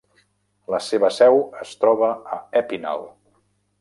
[0.75, 3.07] La seva seu es troba a Épinal.